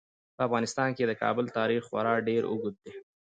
په 0.35 0.41
افغانستان 0.47 0.89
کې 0.97 1.03
د 1.07 1.11
کابل 1.21 1.45
تاریخ 1.57 1.81
خورا 1.89 2.13
ډیر 2.27 2.41
اوږد 2.51 2.75
دی. 2.83 2.93